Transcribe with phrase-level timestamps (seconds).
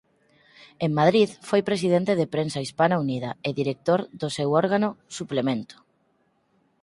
[0.85, 5.75] En Madrid foi presidente de Prensa Hispana Unida e director do seu órgano "Suplemento".